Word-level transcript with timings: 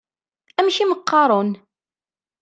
Amek 0.59 0.77
i 0.79 0.85
m-qqaṛen? 0.85 1.51